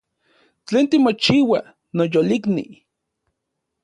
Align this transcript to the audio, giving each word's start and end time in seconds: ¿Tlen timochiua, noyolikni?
¿Tlen 0.67 0.85
timochiua, 0.89 1.59
noyolikni? 1.95 2.65